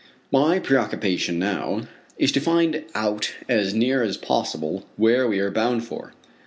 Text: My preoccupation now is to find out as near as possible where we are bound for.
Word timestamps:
My 0.31 0.57
preoccupation 0.57 1.37
now 1.37 1.81
is 2.17 2.31
to 2.31 2.39
find 2.39 2.85
out 2.95 3.35
as 3.47 3.75
near 3.75 4.01
as 4.01 4.17
possible 4.17 4.83
where 4.97 5.27
we 5.27 5.37
are 5.37 5.51
bound 5.51 5.85
for. 5.85 6.15